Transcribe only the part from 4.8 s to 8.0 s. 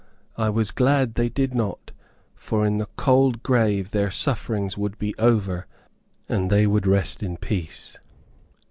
be over and they would rest in peace.